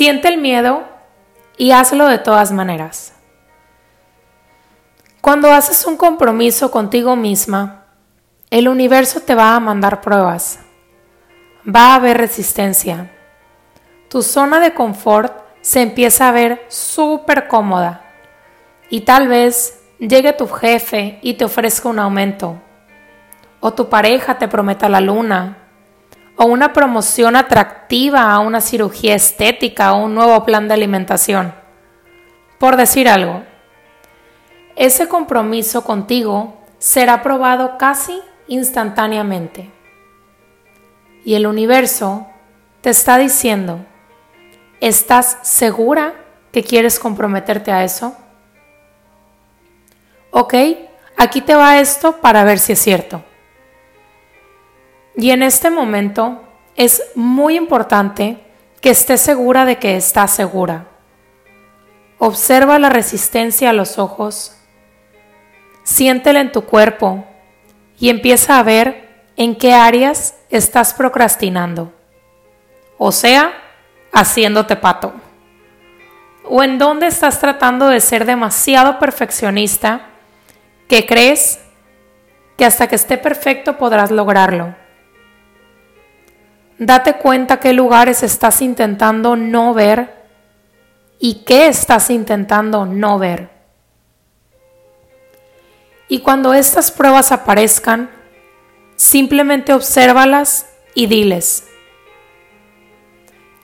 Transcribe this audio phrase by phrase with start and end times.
[0.00, 0.84] Siente el miedo
[1.58, 3.12] y hazlo de todas maneras.
[5.20, 7.84] Cuando haces un compromiso contigo misma,
[8.48, 10.60] el universo te va a mandar pruebas.
[11.68, 13.10] Va a haber resistencia.
[14.08, 18.00] Tu zona de confort se empieza a ver súper cómoda.
[18.88, 22.56] Y tal vez llegue tu jefe y te ofrezca un aumento.
[23.60, 25.59] O tu pareja te prometa la luna
[26.42, 31.52] o una promoción atractiva a una cirugía estética o un nuevo plan de alimentación.
[32.58, 33.42] Por decir algo,
[34.74, 39.70] ese compromiso contigo será probado casi instantáneamente.
[41.26, 42.26] Y el universo
[42.80, 43.84] te está diciendo,
[44.80, 46.14] ¿estás segura
[46.52, 48.16] que quieres comprometerte a eso?
[50.30, 50.54] Ok,
[51.18, 53.22] aquí te va esto para ver si es cierto.
[55.20, 56.40] Y en este momento
[56.76, 58.38] es muy importante
[58.80, 60.86] que estés segura de que estás segura.
[62.18, 64.56] Observa la resistencia a los ojos,
[65.82, 67.26] siéntela en tu cuerpo
[67.98, 71.92] y empieza a ver en qué áreas estás procrastinando.
[72.96, 73.52] O sea,
[74.14, 75.12] haciéndote pato.
[76.44, 80.06] O en dónde estás tratando de ser demasiado perfeccionista
[80.88, 81.60] que crees
[82.56, 84.79] que hasta que esté perfecto podrás lograrlo.
[86.80, 90.14] Date cuenta qué lugares estás intentando no ver
[91.18, 93.50] y qué estás intentando no ver.
[96.08, 98.08] Y cuando estas pruebas aparezcan,
[98.96, 101.64] simplemente obsérvalas y diles,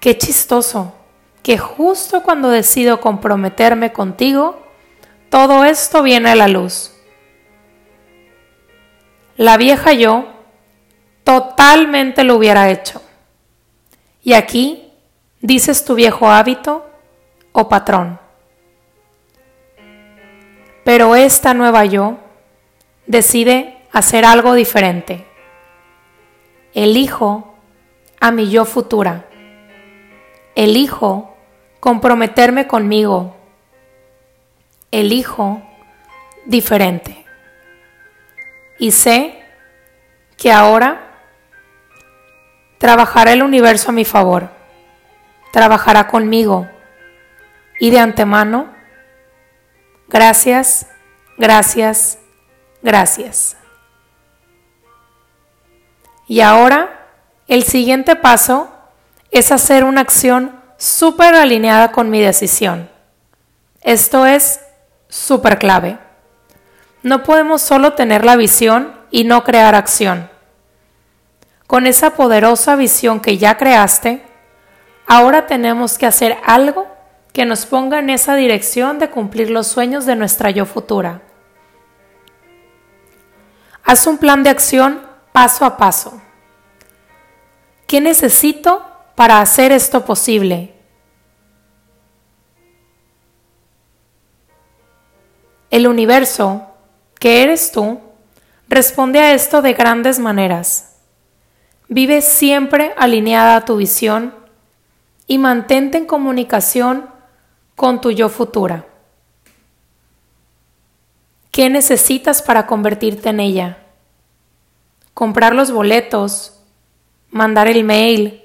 [0.00, 0.92] qué chistoso
[1.44, 4.60] que justo cuando decido comprometerme contigo,
[5.30, 6.92] todo esto viene a la luz.
[9.36, 10.34] La vieja yo
[11.22, 13.03] totalmente lo hubiera hecho.
[14.24, 14.90] Y aquí
[15.42, 16.90] dices tu viejo hábito
[17.52, 18.18] o patrón.
[20.82, 22.16] Pero esta nueva yo
[23.06, 25.26] decide hacer algo diferente.
[26.72, 27.54] Elijo
[28.18, 29.26] a mi yo futura.
[30.54, 31.36] Elijo
[31.78, 33.36] comprometerme conmigo.
[34.90, 35.62] Elijo
[36.46, 37.26] diferente.
[38.78, 39.42] Y sé
[40.38, 41.03] que ahora
[42.84, 44.50] Trabajará el universo a mi favor.
[45.52, 46.68] Trabajará conmigo.
[47.80, 48.68] Y de antemano,
[50.06, 50.88] gracias,
[51.38, 52.18] gracias,
[52.82, 53.56] gracias.
[56.28, 57.08] Y ahora,
[57.48, 58.70] el siguiente paso
[59.30, 62.90] es hacer una acción súper alineada con mi decisión.
[63.80, 64.60] Esto es
[65.08, 65.96] súper clave.
[67.02, 70.33] No podemos solo tener la visión y no crear acción.
[71.74, 74.22] Con esa poderosa visión que ya creaste,
[75.08, 76.86] ahora tenemos que hacer algo
[77.32, 81.22] que nos ponga en esa dirección de cumplir los sueños de nuestra yo futura.
[83.82, 86.22] Haz un plan de acción paso a paso.
[87.88, 88.86] ¿Qué necesito
[89.16, 90.76] para hacer esto posible?
[95.72, 96.68] El universo,
[97.18, 97.98] que eres tú,
[98.68, 100.93] responde a esto de grandes maneras.
[101.88, 104.34] Vive siempre alineada a tu visión
[105.26, 107.08] y mantente en comunicación
[107.76, 108.86] con tu yo futura.
[111.50, 113.78] ¿Qué necesitas para convertirte en ella?
[115.12, 116.60] Comprar los boletos,
[117.30, 118.42] mandar el mail,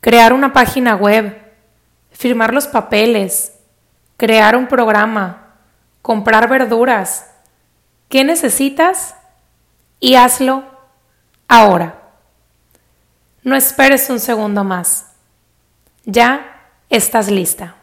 [0.00, 1.36] crear una página web,
[2.12, 3.54] firmar los papeles,
[4.16, 5.56] crear un programa,
[6.02, 7.30] comprar verduras.
[8.08, 9.16] ¿Qué necesitas?
[9.98, 10.62] Y hazlo
[11.48, 12.03] ahora.
[13.44, 15.06] No esperes un segundo más.
[16.06, 17.76] Ya estás lista.